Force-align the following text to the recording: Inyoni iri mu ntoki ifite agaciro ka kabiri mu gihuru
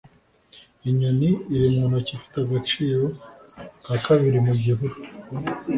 Inyoni 0.89 1.29
iri 1.55 1.67
mu 1.75 1.83
ntoki 1.89 2.11
ifite 2.17 2.35
agaciro 2.43 3.05
ka 3.83 3.95
kabiri 4.05 4.37
mu 4.45 4.53
gihuru 4.63 4.95